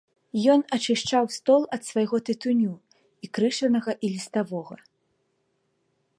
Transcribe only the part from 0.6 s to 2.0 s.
ачышчаў стол ад